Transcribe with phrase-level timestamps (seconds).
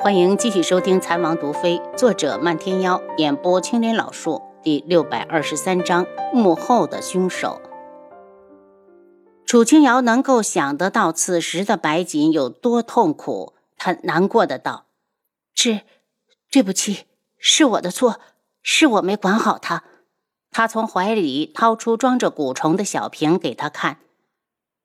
[0.00, 7.60] 欢迎继续收听《残王毒妃》，作者漫天妖，演播青莲老树，第六百二十三章：幕后的凶手。
[9.44, 14.86] 楚清瑶能够想得到此时的白锦有多痛苦，他难过的道
[15.52, 15.80] ：“是，
[16.48, 17.06] 对不起，
[17.36, 18.20] 是我的错，
[18.62, 19.82] 是我没管好他。”
[20.52, 23.98] 他从怀里掏出装着蛊虫的小瓶给他看。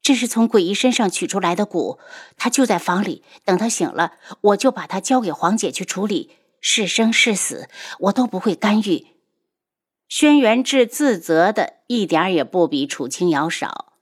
[0.03, 1.97] 这是从鬼医身上取出来的蛊，
[2.35, 3.23] 他就在房里。
[3.45, 4.11] 等他醒了，
[4.41, 6.35] 我就把他交给黄姐去处理。
[6.59, 9.07] 是生是死，我都不会干预。
[10.09, 13.93] 轩辕志自责的一点也不比楚清瑶少。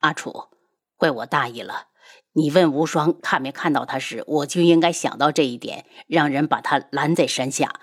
[0.00, 0.48] 阿楚，
[0.96, 1.88] 怪我大意了。
[2.34, 7.80] 你问无双看没看到他时，我就应该想到这一点，让人把他拦在山下。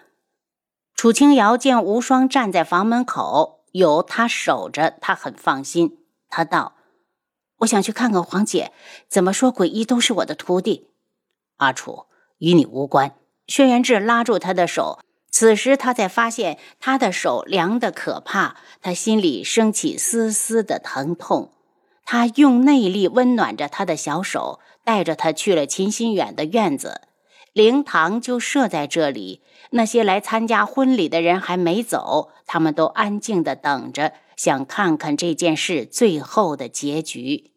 [0.96, 5.98] 楚清瑶见无双站在房门口，有他守着，他很放心。
[6.30, 6.76] 他道。
[7.64, 8.72] 我想去看看黄姐，
[9.08, 10.90] 怎么说鬼医都是我的徒弟。
[11.58, 12.06] 阿楚
[12.40, 13.16] 与你无关。
[13.48, 15.00] 轩辕志拉住他的手，
[15.30, 21.52] 此时他才发现他的手凉得可怕，他心里升起丝丝的疼痛。
[22.06, 27.02] 他用内力温暖着他的小手，带着他去了秦心远的院子。
[27.54, 34.14] 灵堂就设在这里，那些来参加婚礼的人还没走，他们都安静的等着。
[34.36, 37.53] 想看看这件事最后的结局。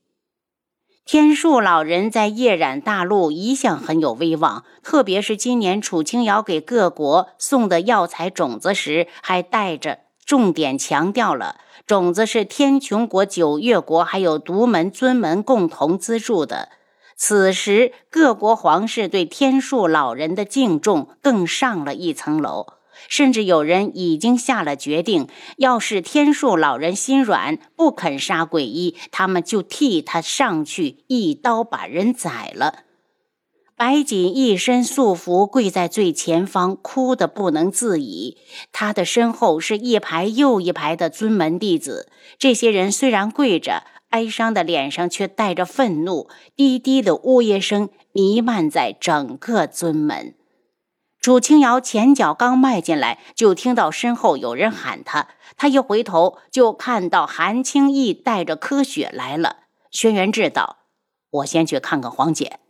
[1.07, 16.71] 天树老人在夜染大陆一向很有威望，特别是今年楚清瑶给各国送的药材种子时，还带着重点强调了种子是天穹国、九月国还有独门尊门共同资助的。
[17.15, 22.67] 此时，各国皇室对天树老人的敬重更上了一层楼。
[23.09, 32.85] 甚至有人已经下了决定，要是天树老人心软不肯杀鬼医，他们就替他上去一刀把人宰了。
[33.79, 38.39] 白锦一身素服，跪在最前方，哭得不能自已。
[38.73, 46.27] 他的身后是一排又一排的尊门弟子，这些人虽然跪着，哀伤的脸上却带着愤怒，
[46.57, 50.35] 低低的呜咽声弥漫在整个尊门。
[51.27, 55.27] 楚清瑶前脚刚迈进来，就听到身后有人喊他。
[55.57, 59.65] 他一回头，就看到韩青义带着柯雪来了。
[59.91, 60.77] 轩辕志道
[61.31, 62.61] ：“我先去看看黄姐。”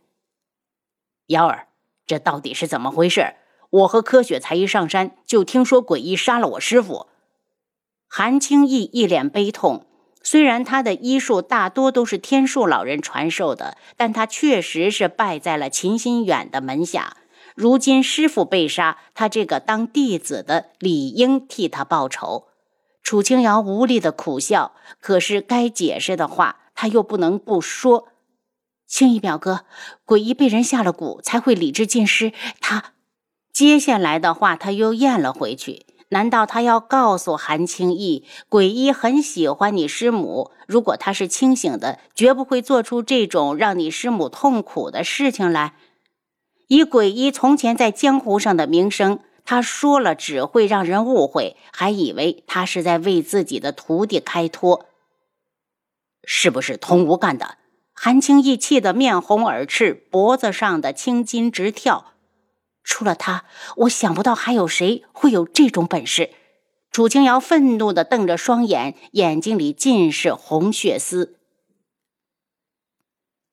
[1.27, 1.67] 瑶儿，
[2.07, 3.35] 这到底是怎么回事？
[3.69, 7.05] 我和柯雪才一上山，就听说鬼医杀了我师傅。
[8.07, 9.85] 韩青义一脸悲痛。
[10.23, 17.17] 虽然他的医术大多都是天树老人传授的，但他确实是败在了秦心远的门下。
[17.57, 22.49] 如今师傅被杀，他这个当弟子的理应替他报仇。
[23.01, 28.09] 楚清瑶无力的苦笑，可是该解释的话他又不能不说。
[28.85, 29.65] 青衣表哥，
[30.05, 32.31] 鬼医被人下了蛊，才会理智尽失。
[32.59, 32.93] 他
[33.51, 35.87] 接下来的话他又咽了回去。
[36.09, 40.51] 难道他要告诉韩青义，鬼医很喜欢你师母？
[40.67, 45.73] 如果他是清醒的，绝不会做出这种让你师母痛苦的事情来。
[46.67, 54.85] 以鬼医从前在江湖上的名声，他说了只会让人误会，还以为他是在为自己的徒弟开脱。
[56.23, 57.57] 是不是童无干的？
[57.93, 62.13] 韩青义气得面红耳赤，脖子上的青筋直跳。
[62.83, 63.45] 除了他，
[63.77, 66.31] 我想不到还有谁会有这种本事。
[66.91, 71.37] 楚清瑶愤怒地瞪着双眼，眼睛里尽是红血丝。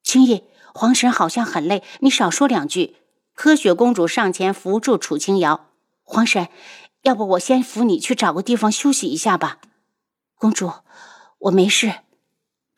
[0.02, 0.44] 青义，
[0.74, 2.96] 皇婶好像很累，你少说两句。
[3.34, 5.66] 柯雪公主上前扶住楚清瑶，
[6.04, 6.48] 皇婶，
[7.02, 9.58] 要不我先扶你去找个地方休息一下吧。
[10.36, 10.70] 公主，
[11.38, 11.92] 我没事。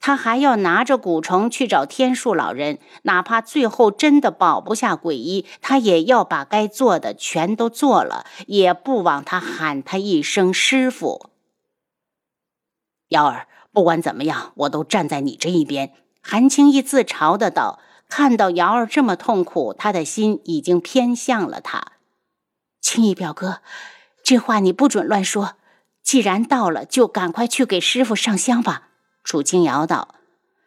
[0.00, 11.30] 她还要拿着蛊虫去找天树老人，哪怕最后真的保不下鬼医，她也要把该做的全都做了，也不枉他喊他一声师傅。
[13.08, 15.92] 瑶儿，不管怎么样，我都站在你这一边。
[16.22, 17.78] 韩青义自嘲的道。
[18.08, 21.92] 看到瑶儿这么痛苦，他的心已经偏向了他。
[22.80, 23.60] 青衣表哥，
[24.22, 25.54] 这话你不准乱说。
[26.02, 28.90] 既然到了，就赶快去给师傅上香吧。
[29.24, 30.14] 楚清瑶道。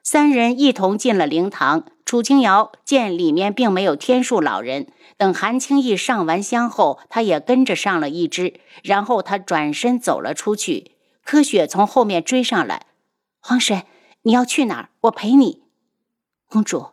[0.04, 1.86] 三人一同进了灵堂。
[2.04, 8.60] 楚清瑶见里面并没有天树老人，等韩青义上完香后，他也跟着上了一只。
[8.84, 10.96] 然后他转身走了出去。
[11.24, 12.88] 柯雪从后面追上来
[13.40, 13.84] ：“皇婶，
[14.24, 14.90] 你要去哪儿？
[15.02, 15.62] 我陪你。”
[16.50, 16.88] 公主。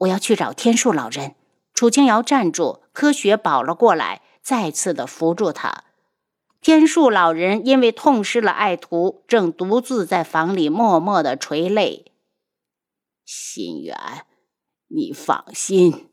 [0.00, 1.34] 我要去找天树老人。
[1.72, 5.84] 楚清瑶站住，柯雪保了过来，再次的扶住他。
[6.60, 12.12] 天树老人因为痛失了爱徒，正独自在房里默默的垂泪。
[13.24, 13.96] 心远，
[14.88, 16.10] 你放心，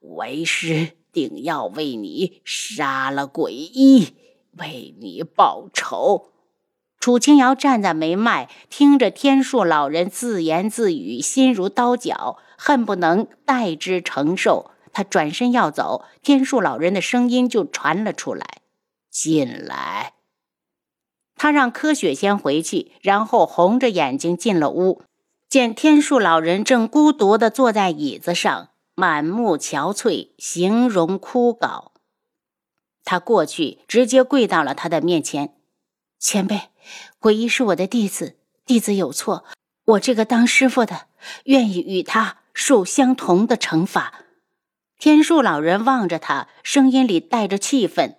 [0.00, 4.14] 为师定要为你杀了鬼医，
[4.52, 6.30] 为你报仇。
[6.98, 14.70] 楚清瑶站在门外，听着天树老人自言自语，心如刀绞，恨不能代之承受。
[14.92, 18.60] 他转身要走，天树老人的声音就传了出来
[19.10, 20.12] ：“进来。”
[21.36, 25.02] 他让柯雪先回去，然后红着眼睛进了屋，
[25.48, 31.92] 见天树老人正孤独地坐在椅子上，满目憔悴，形容枯槁。
[33.04, 35.54] 他过去，直接跪到了他的面前
[36.20, 36.68] ：“前辈，
[37.18, 38.36] 鬼医是我的弟子，
[38.66, 39.44] 弟子有错，
[39.84, 41.06] 我这个当师傅的
[41.44, 44.24] 愿意与他受相同的惩罚。”
[44.98, 48.16] 天树老人望着他，声音里带着气愤：“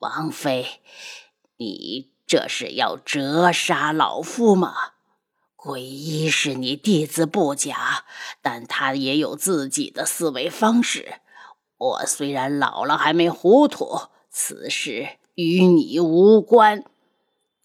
[0.00, 0.80] 王妃，
[1.56, 4.74] 你……”这是要折杀老夫吗？
[5.56, 8.04] 鬼医是你弟子不假，
[8.42, 11.20] 但他也有自己的思维方式。
[11.78, 16.84] 我虽然老了，还没糊涂，此事与你无关。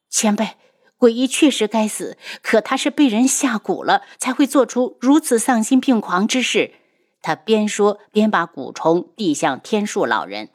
[0.09, 0.51] 前辈，
[1.03, 6.75] 鬼医确实该死，可他是被人下蛊了，才会做出如此丧心病狂之事。
[7.21, 10.47] 他边说边把蛊虫递向天树老人。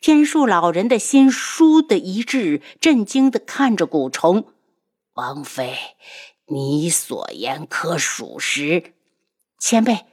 [0.00, 4.46] 天树老人的心倏的一滞，震惊的看着蛊虫。
[5.16, 5.76] 王妃，
[6.46, 8.94] 你所言可属实？
[9.58, 10.06] 前辈，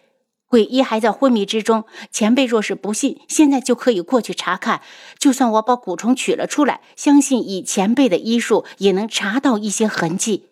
[0.48, 1.86] 鬼医还在昏迷之中。
[2.12, 4.82] 前辈若是不信，现在就可以过去查看。
[5.20, 10.46] 就算我把蛊虫取了出来，相信以前辈的医术，也能查到一些痕迹。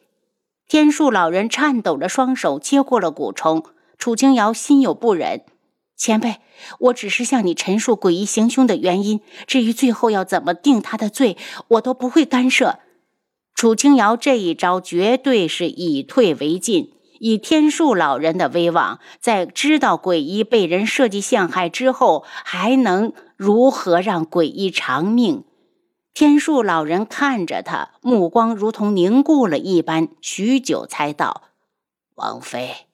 [0.67, 3.63] 天树老人颤抖着双手接过了蛊虫。
[3.97, 5.43] 楚清瑶心有不忍。
[5.95, 6.41] 前辈，
[6.79, 11.37] 我只是向你陈述诡异行凶的原因，至于最后要怎么定他的罪，
[11.69, 12.79] 我都不会干涉。
[13.53, 25.43] 楚清瑶这一招绝对是以退为进，以天树老人的威望，在知道诡异被人设计陷害之后，还能如何让诡异偿命？
[26.13, 31.43] 天树老人看着他，目光如同凝固了一般，许久才道
[32.15, 32.87] ：“王妃，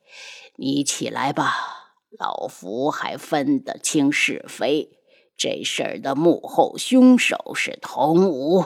[0.55, 1.77] 你起来吧。”
[2.17, 4.89] 老夫还分得清是非，
[5.37, 8.65] 这事儿的幕后凶手是童武，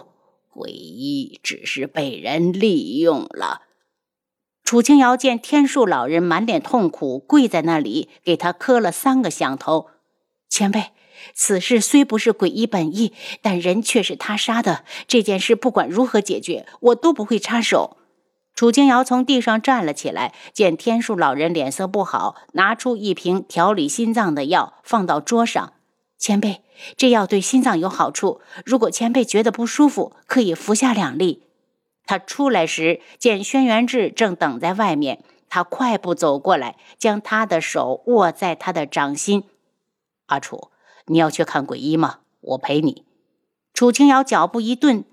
[0.49, 3.61] 鬼医只是被人利用了。
[4.65, 9.91] 楚清瑶见天树老人满脸痛苦，跪在那里，给他磕了三个响头。
[10.50, 10.85] 前辈，
[11.35, 13.13] 此事虽不是鬼医本意，
[13.44, 17.97] 但人却是他杀的，这件事不管如何解决，我都不会插手。
[18.56, 25.73] 楚清瑶从地上站了起来，见天树老人脸色不好，拿出一瓶调理心脏的药放到桌上。
[26.17, 26.63] 前辈，
[26.97, 31.44] 这药对心脏有好处，如果前辈觉得不舒服，可以服下两粒。
[32.05, 39.43] 他出来时见轩辕志正等在外面，他快步走过来，将他的手握在他的掌心。
[40.27, 40.69] 阿楚，
[41.07, 42.19] 你要去看鬼医吗？
[42.41, 43.03] 我陪你。
[43.73, 45.03] 楚清瑶脚步一顿，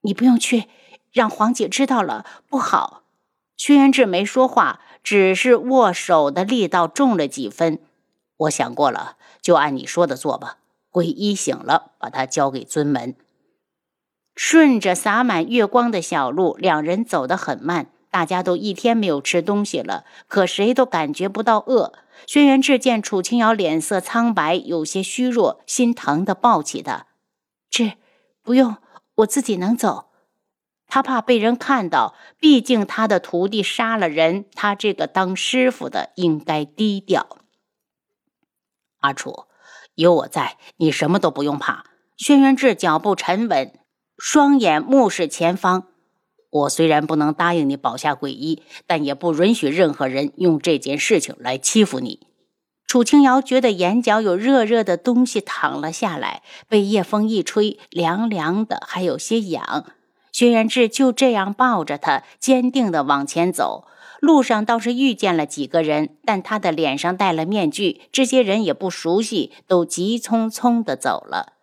[0.00, 0.68] 你不用去。
[1.12, 3.02] 让黄姐知道了不好。
[3.56, 7.80] 轩辕志没说话，只是握手的力道重了几分。
[8.36, 10.58] 我想过了，就按你说的做吧。
[10.88, 13.16] 鬼医醒了，把他交给尊门。
[14.42, 17.92] 顺着洒满月光的小路，两人走得很慢。
[18.08, 21.92] 大家都一天没有吃东西了，可谁都感觉不到饿。
[22.26, 27.04] 轩辕志见楚清瑶脸色苍白，有些虚弱，心疼的抱起他。
[27.68, 27.92] 志，
[28.42, 28.78] 不用，
[29.16, 30.06] 我自己能走。
[30.86, 37.36] 他怕被人看到，毕竟他的徒弟杀了人，他这个当师傅的应该低调。
[39.00, 39.44] 阿楚，
[39.96, 41.84] 有我在，你什么都不用怕。
[42.16, 43.78] 轩辕志脚步沉稳，
[44.22, 45.84] 双眼目视前方。
[46.50, 52.20] 我虽然不能答应你保下鬼医，但也不允许任何人用这件事情来欺负你。
[52.86, 59.86] 楚清瑶觉得眼角有热热的东西淌了下来，被夜风一吹，凉凉的，还有些痒。
[60.32, 63.86] 轩辕志就这样抱着他，坚定地往前走。
[64.20, 71.54] 路上倒是遇见了几个人，但他的脸上戴了面具，这些人也不熟悉，都急匆匆地走了。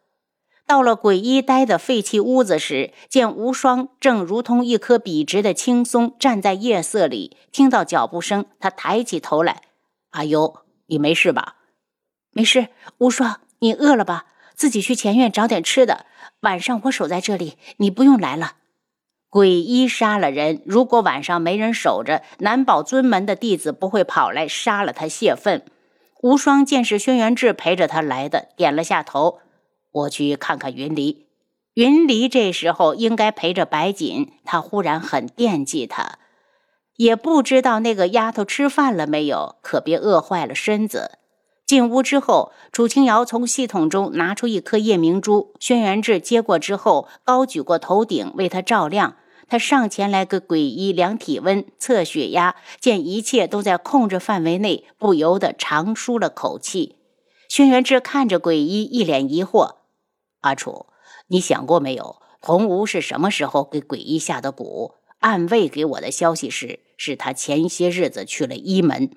[0.67, 7.38] 到了鬼医待的废弃屋子时，见无双正如同一棵笔直的青松站在夜色里。
[7.53, 9.62] 听到脚步声，他抬起头来
[10.12, 10.57] ：“阿尤，
[10.88, 11.55] 你没事吧
[12.31, 12.67] ？”“没事。
[13.00, 14.25] ”“无双，你饿了吧？
[14.55, 16.05] 自己去前院找点吃的。
[16.41, 18.57] 晚上我守在这里，你不用来了。”
[19.29, 25.63] 鬼医杀了人，如果晚上没人守着，难保尊门的弟子不会跑来杀了他泄愤。
[26.21, 29.39] 无双见是轩辕志陪着他来的，点了下头
[29.98, 31.25] ：“我去看看云离。”
[31.75, 36.18] 云离这时候应该陪着白锦，他忽然很惦记他，
[36.96, 41.20] 也不知道那个丫头吃饭了没有，可别饿坏了身子。
[41.68, 49.18] 进屋之后，楚清瑶从系统中拿出一颗夜明珠，轩辕志接过之后，高举过头顶为他照亮。
[49.50, 56.96] 他上前来给鬼医量体温、测血压，见一切都在控制范围内，不由得长舒了口气。
[57.48, 59.75] 轩辕志看着鬼医，一脸疑惑
[60.48, 60.86] ：“阿楚，
[61.27, 64.94] 你想过没有，童无是什么时候给鬼医下的蛊？
[65.20, 69.12] 暗卫给我的消息是，是他前些日子去了医门。”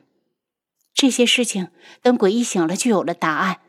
[0.93, 1.69] 这些事情
[2.03, 3.61] 等鬼医醒了就有了答案。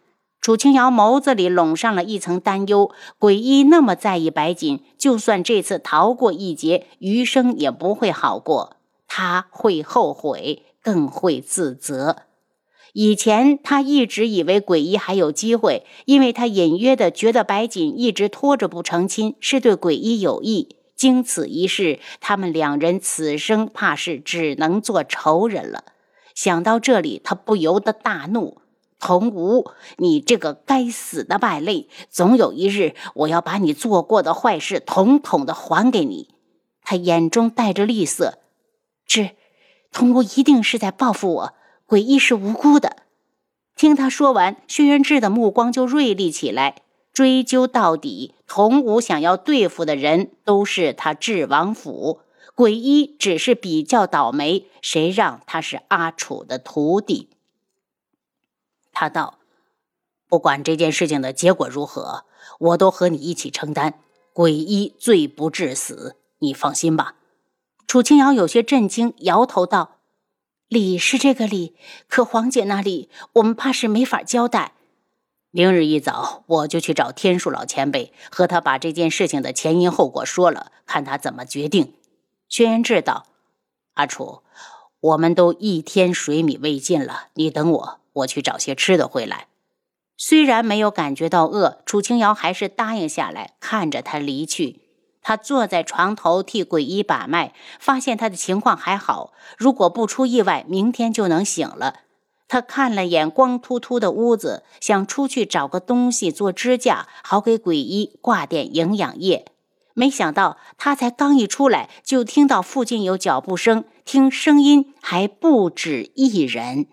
[0.41, 2.91] 楚清瑶眸子里笼上了一层担忧。
[3.20, 8.77] 鬼医那么在意白锦，就算这次逃过一劫，余生也不会好过。
[9.08, 12.24] 他会后悔，更会自责。
[12.93, 20.75] 以前他一直以为鬼医还有机会，因为他隐约的觉得白锦一直拖着不成亲是对鬼医有意。
[20.95, 25.86] 经此一事，他们两人此生怕是只能做仇人了。
[26.36, 28.62] 想到这里，他不由得大怒
[29.00, 31.88] ：“童无，你这个该死的败类！
[32.10, 36.29] 总有一日，我要把你做过的坏事统统的还给你。”
[36.83, 38.39] 他眼中带着厉色
[39.07, 39.36] ：“这，
[39.91, 41.53] 童无一定是在报复我。
[41.91, 43.03] 鬼医是无辜的。”
[43.75, 52.21] 听他说完，轩辕志的目光就锐利起来，追究到底，童无想要对付的人都是他智王府。
[52.55, 57.27] 鬼医只是比较倒霉，谁让他是阿楚的徒弟？
[58.93, 59.39] 他道
[60.29, 62.24] ：“不管这件事情的结果如何，
[62.60, 64.00] 我都和你一起承担。
[64.31, 67.15] 鬼医罪不至死，你放心吧。”
[67.86, 69.98] 楚清瑶有些震惊，摇头道
[70.72, 71.75] ：“理是这个理，
[72.08, 74.72] 可黄姐那里，我们怕是没法交代。
[75.50, 81.96] 明日一早，我就去找天树老前辈，和他把这件事情的前因后果说了，看他怎么决定。”
[82.48, 83.25] 轩辕志道
[83.96, 84.44] ：“阿楚，
[85.01, 89.48] 我们都一天水米未进了，你等我，我去找些吃的回来。”
[90.16, 94.80] 虽然没有感觉到饿，楚清瑶还是答应下来，看着他离去。
[95.22, 102.01] 他坐在床头替鬼医把脉，发现他的情况还好，如果不出意外，明天就能醒了。
[102.48, 109.46] 他看了眼光秃秃的屋子，想出去找个东西做支架，好给鬼医挂点营养液。
[109.94, 116.88] 没想到他才刚一出来，就听到附近有脚步声，听声音还不止一人。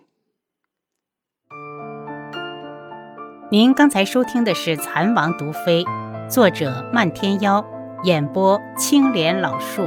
[3.51, 5.83] 您刚才收听的是《蚕王毒妃》，
[6.29, 7.65] 作者漫天妖，
[8.03, 9.81] 演播青莲老树。